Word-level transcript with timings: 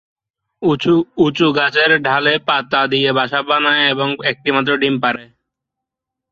উঁচু 1.21 1.45
গাছের 1.57 1.91
ডালে 2.03 2.33
পাতা 2.47 2.81
দিয়ে 2.91 3.09
বাসা 3.17 3.39
বানায় 3.49 3.83
এবং 3.93 4.07
একটি 4.31 4.49
মাত্র 4.55 4.71
ডিম 4.81 4.95
পাড়ে। 5.03 5.25